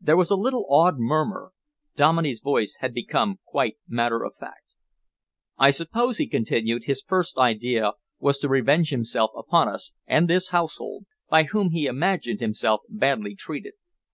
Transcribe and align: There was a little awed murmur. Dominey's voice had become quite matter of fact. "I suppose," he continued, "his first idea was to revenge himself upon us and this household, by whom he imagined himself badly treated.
There 0.00 0.16
was 0.16 0.32
a 0.32 0.36
little 0.36 0.66
awed 0.68 0.98
murmur. 0.98 1.52
Dominey's 1.94 2.40
voice 2.40 2.78
had 2.80 2.92
become 2.92 3.38
quite 3.46 3.76
matter 3.86 4.24
of 4.24 4.34
fact. 4.34 4.74
"I 5.56 5.70
suppose," 5.70 6.18
he 6.18 6.26
continued, 6.26 6.86
"his 6.86 7.04
first 7.06 7.38
idea 7.38 7.92
was 8.18 8.40
to 8.40 8.48
revenge 8.48 8.90
himself 8.90 9.30
upon 9.36 9.68
us 9.68 9.92
and 10.04 10.26
this 10.26 10.48
household, 10.48 11.06
by 11.30 11.44
whom 11.44 11.70
he 11.70 11.86
imagined 11.86 12.40
himself 12.40 12.80
badly 12.88 13.36
treated. 13.36 13.74